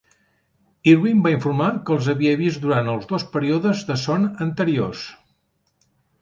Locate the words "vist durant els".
2.39-3.05